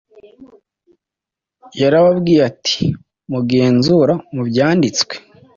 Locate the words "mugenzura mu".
3.31-4.41